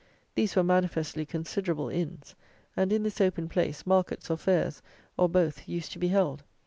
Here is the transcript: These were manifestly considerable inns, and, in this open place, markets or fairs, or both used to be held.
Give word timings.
These 0.33 0.55
were 0.55 0.63
manifestly 0.63 1.27
considerable 1.27 1.87
inns, 1.89 2.33
and, 2.75 2.91
in 2.91 3.03
this 3.03 3.21
open 3.21 3.47
place, 3.47 3.85
markets 3.85 4.31
or 4.31 4.37
fairs, 4.37 4.81
or 5.15 5.29
both 5.29 5.69
used 5.69 5.91
to 5.91 5.99
be 5.99 6.07
held. 6.07 6.41